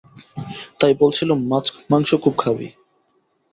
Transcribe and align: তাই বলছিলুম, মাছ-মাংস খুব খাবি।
তাই 0.79 0.93
বলছিলুম, 0.99 1.39
মাছ-মাংস 1.47 2.09
খুব 2.15 2.33
খাবি। 2.37 2.67